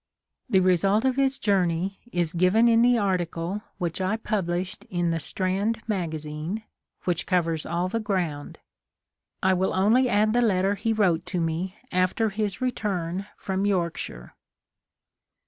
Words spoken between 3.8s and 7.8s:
I published in the Strand Magazine, which covers